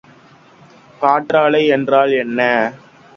[1.01, 2.39] காற்றாலை என்றால் என்ன?